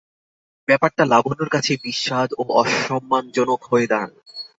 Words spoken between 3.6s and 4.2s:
হয়ে দাঁড়াল।